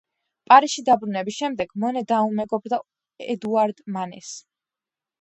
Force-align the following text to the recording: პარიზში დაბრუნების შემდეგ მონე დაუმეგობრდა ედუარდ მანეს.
პარიზში 0.51 0.83
დაბრუნების 0.87 1.37
შემდეგ 1.43 1.77
მონე 1.85 2.05
დაუმეგობრდა 2.13 2.83
ედუარდ 3.37 3.89
მანეს. 3.99 4.37